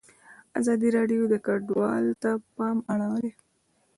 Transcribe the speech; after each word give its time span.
ازادي 0.59 0.89
راډیو 0.97 1.21
د 1.29 1.35
کډوال 1.45 2.05
ته 2.21 2.31
پام 2.55 2.77
اړولی. 2.93 3.31